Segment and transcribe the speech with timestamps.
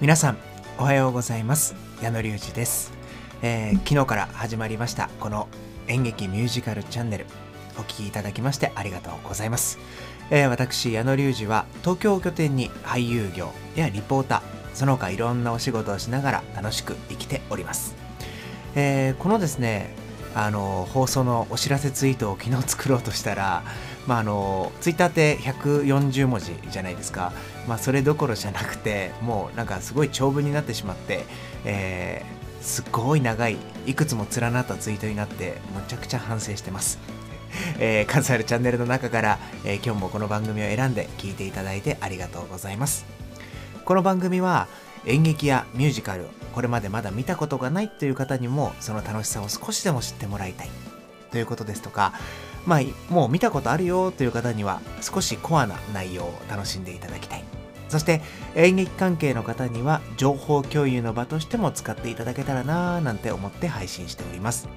[0.00, 0.38] 皆さん
[0.78, 1.74] おはようございます。
[2.00, 2.92] 矢野隆二です、
[3.42, 5.48] えー昨日から始まりましたこの
[5.88, 7.26] 演劇ミュージカルチャンネル。
[7.76, 9.76] お聞きいただきましてありがとうございます、
[10.30, 14.42] えー私矢野隆二は東京を拠点に俳優業やリポーター
[14.72, 17.96] その他いろんなお仕事をしながら楽しく生きております、
[18.76, 19.96] えーこのですね
[20.32, 23.64] あの放送のお知らせツイートを昨日作ろうとしたら、
[24.08, 27.30] まあ、あのツイッターって140文字じゃないですか、
[27.68, 31.24] まあ、それどころじゃなくてもうなんかすごい長文になってしまって、
[31.64, 36.98] えーすごい長いいくつも連なったツイートになってむちゃくちゃ反省してます、
[37.78, 43.06] えー数あるチャンネルの中から、えー今日もこの番組を選んで聞いていただいてありがとうございます。
[43.84, 44.66] この番組は
[45.06, 50.70] 演劇やミュージカルこれまでまだ見たことがないという方にもその楽しさを少しでも知ってもらいたい
[51.30, 52.12] ということですとか
[52.68, 52.80] まあ
[53.12, 57.44] もう見たことあるよという方には少しコアな内容を楽しんでいただきたい。
[57.88, 58.20] そして
[58.54, 64.68] 演劇関係の方には情報共有の場としても使っていただけたらなぁなんて思って配信しております。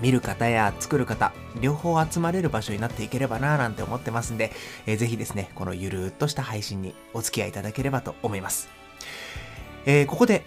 [0.00, 4.52] 見る方や作る方両方集まれる場所になっていければなぁなんて思ってますんで、
[4.86, 8.68] えーぜひですねこのゆるーっとした配信にお付き合いいただければと思います。
[9.84, 10.44] えーここで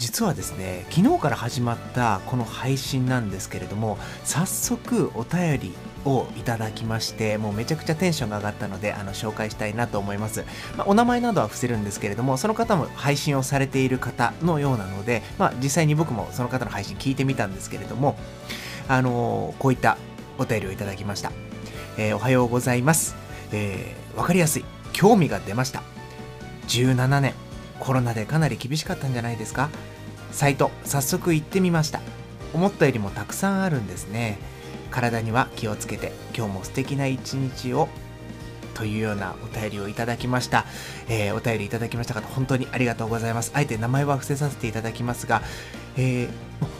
[0.00, 5.74] 実はですね昨日から始まったこの配信なんですけれども早速お便り
[6.06, 10.44] をいただきましてもうめちゃくちゃテンションが上がったのであの紹介したいなと思います、
[10.76, 18.16] まあお名前などは伏せるんですけれどもその方も配信をされている方のようなので、まあ、実際に僕もその方の配信聞いてみたんですけれども
[18.88, 19.98] あのーこういった
[20.38, 21.30] お便りをいただきました、
[21.98, 23.14] えーおはようございます、
[23.52, 24.64] えーかりやすい。
[24.92, 25.82] 興味が出ました。
[26.68, 27.34] 17年。
[27.80, 29.70] コロナでかなり厳しかったんじゃないですか。
[30.32, 32.00] サイト早速行ってみました。
[32.52, 34.38] 思ったよりもたくさんあるんですね。
[34.90, 37.88] 体には気をつけて今日も素敵な一日を
[38.74, 40.64] というようなお便りをいただきました、
[41.08, 43.52] えーお便りいただきました方本当にありがとうございます。
[43.54, 45.42] あえて名前は伏せさせていただきますが、
[45.96, 46.28] えー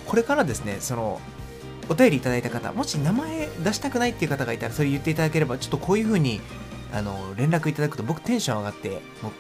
[0.07, 1.21] これからですねその
[1.89, 6.41] お便りいただいた方もし名前出したくないっていう方がいたらそれ言っていただければちょっとこういうふうに
[6.93, 8.89] あの連絡いただくと僕テンション上がって
[9.23, 9.33] もう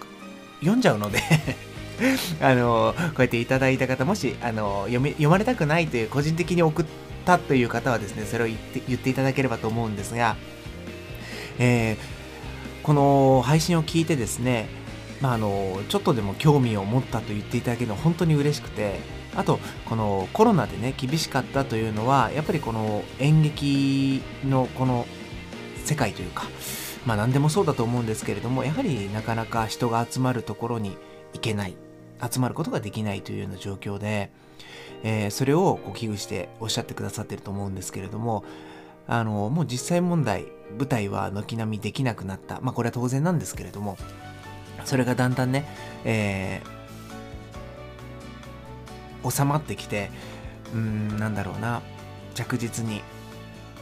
[0.60, 1.20] 読んじゃうので
[2.41, 6.87] あのこうやっていただいた方もしあの読み読まれたくないという個人的に送っ
[7.25, 10.37] たという方はですねそれを言って言っていただければと思うんですが、
[11.59, 12.21] えー
[12.83, 14.69] この配信を聞いてですね、
[15.21, 18.99] まあ、あのちょっとでも興味を持ったと言っていただけるのは本当に嬉しくて
[19.37, 25.06] あとこのコロナでね厳しかったというのはやっぱりこの演劇のこの
[25.84, 26.44] 世界というか
[27.06, 30.97] まあ何でもそうだと思うんですけれどもやはりなかなか人が集まるところに
[31.34, 31.89] 行けない。
[32.31, 34.31] 集まることができないというような状況で、
[35.03, 38.44] えーそれをこう危惧しておっしゃってくださってると思うんですけれども
[39.06, 40.47] あのもう実際問題
[40.78, 42.60] 舞台は軒並みできなくなった。
[42.60, 43.97] まあこれは当然なんですけれども
[44.84, 45.66] それがだんだんね、
[46.04, 46.81] えー
[49.28, 50.10] 収まってきて
[50.72, 51.82] うんなんだろうな
[52.34, 53.02] 着実に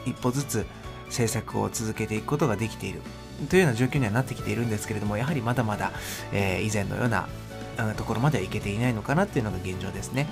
[0.04, 0.66] 一歩ずつ
[1.10, 3.00] 制作を続けていくことができている
[3.48, 5.92] というような状況にはなってきているんですけれどもやはりまだまだ、
[6.32, 7.28] えー以前のような
[7.94, 10.26] ところまではいけていないのかなっていうのが現状ですね。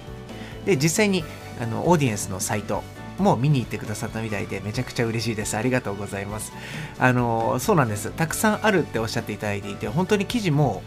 [0.64, 1.24] で実際に
[1.60, 2.82] あのオーディエンスのサイト
[3.18, 5.56] も見に行ってくださったみたいでめちゃくちゃ嬉しいです。
[5.56, 6.52] ありがとうございます。
[6.98, 8.10] あのそうなんです。
[8.10, 10.82] たくさんあるっておっしゃっていただいていて本当に記事も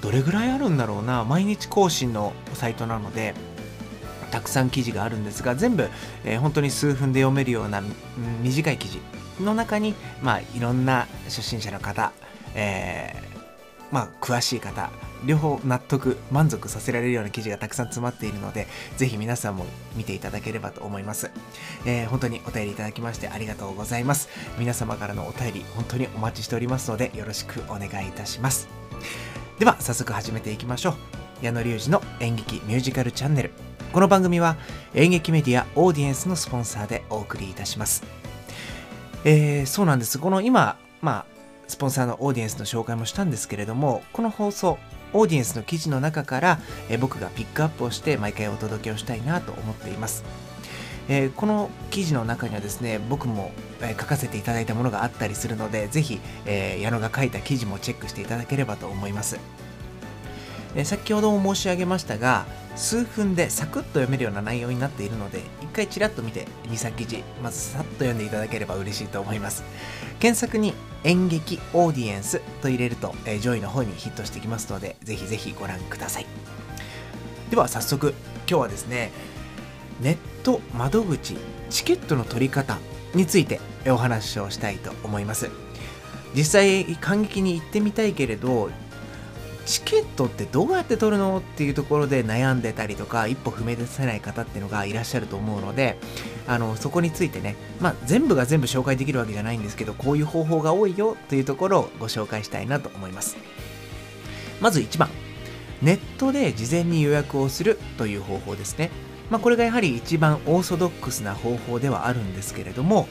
[0.00, 3.34] どれぐらいあるんだろうな毎日更新のサイトなので
[4.30, 5.88] たくさん記事があるんですが全部、
[6.24, 7.86] えー本当に数分で読めるようなうん
[8.42, 9.00] 短い記事
[9.40, 12.12] の中に、まあ、いろんな初心者の方、
[12.54, 13.38] えー
[13.90, 14.90] まあ、詳しい方
[15.24, 19.64] 両方納得満足させられるような記事がたくさん詰まっているのでぜひ皆さんも
[19.96, 21.30] 見ていただければと思います、
[21.84, 24.28] えー本当にお便りいただきましてありがとうございます。
[24.58, 28.68] 皆様からのお便り本当にお待ちしておりますのでよろしくお願いいたします。
[29.58, 30.94] では早速始めていきましょう。
[31.44, 33.50] 矢野隆二の演劇ミュージカルチャンネル。
[33.92, 34.56] この番組は
[34.94, 38.02] 演劇メディアオーディエンスのスポンサーでお送りいたします。
[39.24, 40.18] えーそうなんです。
[40.18, 41.26] この今まあ
[41.66, 44.78] スポンサーのオーディエンスの紹介もしたんですけれどもこの放送
[45.12, 50.24] オーディエンスの記事の中から、えー僕がピックアップをして毎回お届けをしたいなと思っています。
[51.08, 59.38] えーこの記事の中にはですね僕も、えー書かせていただいたものがあったりするのでぜひ、えー矢野が書いた記事もチェックしていただければと思います、
[60.78, 62.46] え先ほども申し上げましたが
[62.76, 69.64] 数分でサクッと読めるような内容になっているので一回ちらっと見て23記事まずさっと読んでいただければ嬉しいと思います。
[70.20, 70.72] 検索に
[71.02, 76.26] 演劇オーディエンスと入れると、え上位の方にヒットしてきますのでぜひぜひご覧ください。
[77.50, 78.14] では早速
[78.48, 79.10] 今日はですね
[80.00, 81.36] ネット窓口
[81.70, 82.78] チケットの取り方
[83.14, 85.50] についてお話をしたいと思います。
[86.36, 88.70] 実際感激に行ってみたいけれど
[89.68, 95.98] チケットってどうやって取るのっていうところで悩んでたりとか一歩踏み出せない方っていうのがいらっしゃると思うので
[96.46, 103.36] あのそこについてね、まあ、全部が全部紹介できるわけじゃないんですけどこういう方法が多いよというところをご紹介したいなと思います。
[104.62, 105.10] まず1番。
[105.82, 108.90] ネットで事前に予約をするという方法ですね。
[109.30, 113.06] まあ、これがやはり一番オーソドックスな方法ではあるんですけれども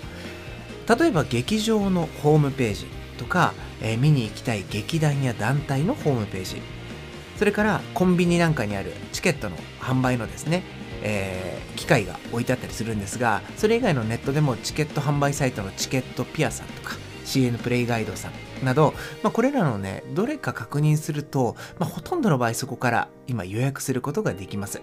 [0.90, 2.88] 例えば劇場のホームページ。
[3.18, 6.62] とか、えー、見に行きたい劇団や団体のホームページ。
[7.38, 10.64] それからコンビニなんかにあるチケットの販売のですね、
[11.04, 24.82] えー、機械が置いてあったりするんですがそれ以外のネットでもチケット販売サイトのチケットピアさんとか CN プレイガイドさんなど、まあ、これらのねどれか確認すると、まあ、ほとんどの場合そこから今予約することができます。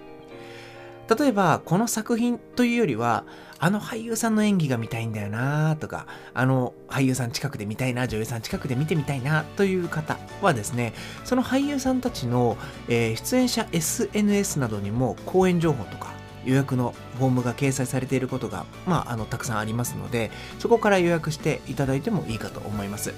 [1.19, 3.25] 例えばこの作品というよりは
[3.59, 10.93] あの俳優さんの演技が見たいんだよなとかあの俳優さん近くで見たいな女優さん近くで見てみたいなという方はですね
[11.25, 12.56] その俳優さんたちの、
[12.89, 16.12] えー、出演者 SNS などにも公演情報とか
[16.45, 23.15] 予約のフォームが掲載されていることが、まあ、あのたくさんありますのでそこから予約していただいてもいいかと思います。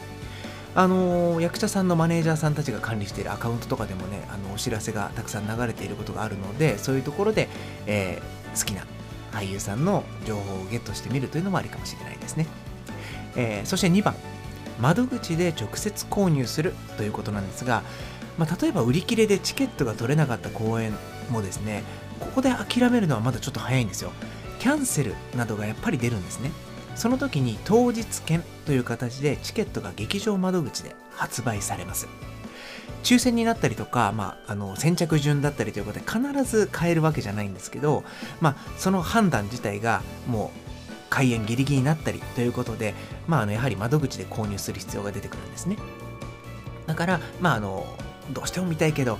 [0.76, 7.48] あの、役者さんのマネージャーさんたちが管理しているアカウントとかでもねあのお知らせがたくさん流れていることがあるのでそういうところで、
[7.86, 8.86] えー、好きな
[9.32, 12.46] 俳優さんの情報をゲットしてみるというのもありかもしれないですね、
[13.36, 14.14] えー、そして2番。
[14.78, 17.82] 窓口で直接購入するということなんですが、
[18.36, 20.92] まあ、例えば売り切れでチケットが取れなかった公演
[21.30, 21.82] もですね
[22.20, 24.12] ここで諦めるのはまだちょっと早いんですよ。
[24.58, 26.50] キャンセルなどがやっぱり出るんですね。
[26.96, 32.08] その時に当日券という形でチケットが劇場窓口で発売されます。
[33.02, 38.02] 抽選になったりとか、まあ、あの先着順だったりということで必ず買えるわけじゃないんですけど、
[38.40, 40.66] まあ、その判断自体がもう
[41.08, 42.94] 開演ギリギリになったりということで、
[43.28, 45.76] まあ、あのやはり窓口で購入する必要が出てくるんですね。
[46.86, 47.86] だから、まあ、あの
[48.32, 49.18] どうしても見たいけど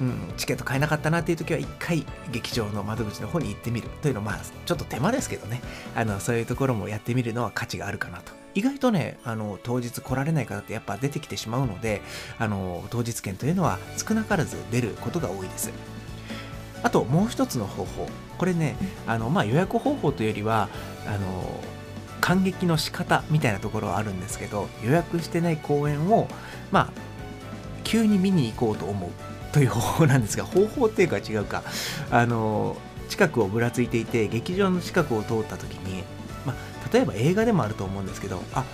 [0.00, 5.60] うん、チケット買えなかったなっていう時は一回劇場の窓口の方に行ってみるというのはまあちょっと手間ですけどね。
[5.94, 8.32] あのそういうところもやってみるのは価値があるかなと。
[8.54, 12.02] 意外とねあの当日来られない方ってやっぱ出てきてしまうので
[12.38, 15.72] あの当日券というのは少なからず出ることが多いです。
[16.82, 18.08] あともう一つの方法。
[18.36, 18.76] これね
[19.06, 20.68] あの、まあ、予約方法というよりは
[21.06, 21.60] あの
[22.20, 26.26] 感激の仕方みたいなところはあるんですけど予約してない公演を
[26.72, 26.92] まあ
[27.84, 29.10] 急に見に行こうと思う。
[29.54, 31.62] という方法なんですが方法っていうか違うか。
[32.10, 32.76] あの
[33.08, 36.02] 近くをぶらついていて劇場の近くを通った時に、
[36.44, 36.54] ま、
[36.92, 38.64] 例えば映画でもあると思うんですけどあ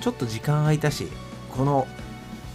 [0.00, 1.06] ちょっと時間空いたし
[1.52, 1.86] この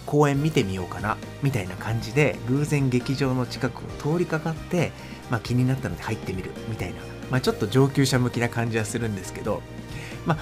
[0.06, 4.90] 公演見てみようかなみたいな感じで偶然劇場の近くを通りかかって、
[5.30, 7.00] ま、気になったので入ってみるみたいな、
[7.30, 9.62] ま、ちょっと上級者向きな感じはするんですけど
[10.26, 10.38] まあ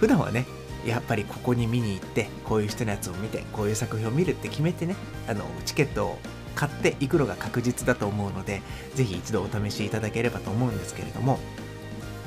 [0.00, 0.46] 普段はね
[0.86, 4.96] やっぱりここに見に行ってこういう人のやつを見てこういう作品を見るって決めてね
[5.28, 6.18] あのチケットを
[6.54, 8.62] 買っていくのが確実だと思うので、
[8.94, 11.38] ぜひ一度お試しいただければと思うんですけれども、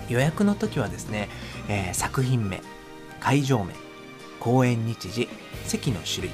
[0.09, 1.29] 予約の時はですね、
[1.67, 2.61] えー、作品名、
[3.19, 3.73] 会場名、
[4.39, 5.29] 公演日時、
[5.65, 6.31] 席の種類、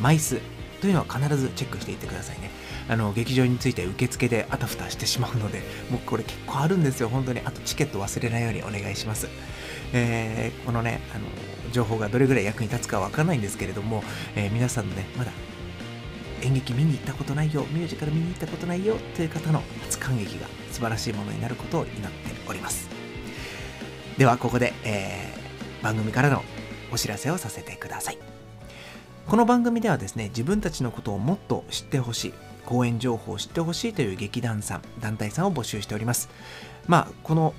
[0.00, 0.40] 枚数
[0.80, 2.50] というのは必ずチェックしていってくださいね。
[2.88, 7.40] あの、劇場について受付であたふたしてしまうので、もうこれ結構あるんですよ、本当に。
[7.44, 9.28] あとチケット忘れないようにお願いします。
[9.92, 11.24] えー、このね、あの、
[11.72, 14.02] 情報がどれぐらい役に立つかわからないんですけれども、
[14.34, 15.32] えー、皆さんのね、まだ
[16.42, 22.10] 演劇見に行ったことないよミュージカル見に行ったことないよという方の初感激が素晴らしいものになることを祈って
[22.48, 22.88] おります。
[24.18, 26.42] ではここで、えー、番組からの
[26.92, 28.18] お知らせをさせてください。
[29.26, 32.34] この番組ではですね自分たちのことをもっと知ってほしい
[32.66, 36.28] 公演情報を知ってほしいという劇団さん団体さんを募集しております。
[36.86, 37.54] まあこの、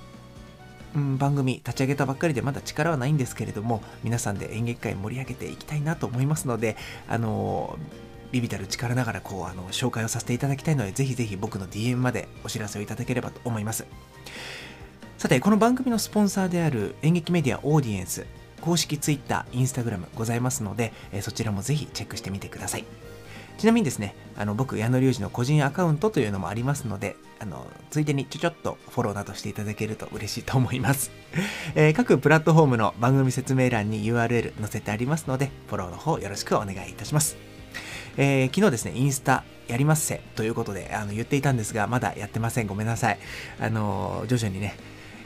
[0.93, 6.75] 番組立ち上げたばっかりでまだ力はないんですけれども皆さんで演劇界盛り上げていきたいなと思いますので
[7.07, 7.79] あの
[8.31, 13.85] ビビたる力ながらこうあの紹介をさせていただきたいのでぜひぜひ僕の DM までお知らせをいただければと思います
[15.17, 18.25] さてこの番組のスポンサーである演劇メディアオーディエンス
[18.61, 22.85] 公式 Twitter、Instagram ございますので、えそちらもぜひチェックしてみてください
[23.57, 31.11] ちなみにですね、あの僕、矢野隆二の個人アカウントというのもありますので、あのついでにちょちょっとフォローなどしていただけると嬉しいと思います。
[31.75, 37.50] えー、各プラットフォームの番組説明欄に URL 載せてありますので、フォローの方よろしくお願いいたします。
[38.17, 42.67] えー、昨日ですね、インスタやりますせということであの言っていたんですが、まだやってません。
[42.67, 43.19] ごめんなさい。
[43.59, 44.75] あの徐々にね、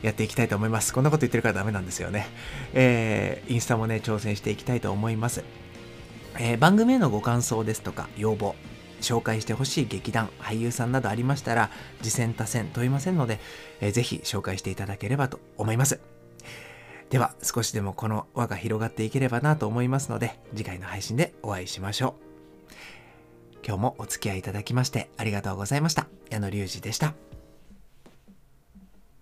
[0.01, 0.93] やっていきたいと思います。
[0.93, 2.27] こんなこと言ってるからダメなんですよね。
[2.73, 5.43] えー、インスタもね、挑戦していきたいと思います。
[6.37, 8.55] えー、番組へのご感想ですとか、要望、
[9.01, 11.71] 紹介してほしい劇団、俳優さんなどありましたら、
[12.03, 13.39] 次戦多戦問いませんので、
[13.81, 15.99] えー、ぜひ紹介していただければと思います。
[17.09, 22.24] では、少しでもこの輪が広がっていければなと思いますので、次回の配信でお会いしましょう。
[23.65, 26.07] 今日もお付き合いいただきましてありがとうございました。
[26.29, 27.24] 矢野隆二でした。